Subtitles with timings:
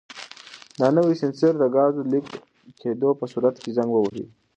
[0.79, 2.27] دا نوی سینسر د ګازو د لیک
[2.81, 4.25] کېدو په صورت کې زنګ وهي.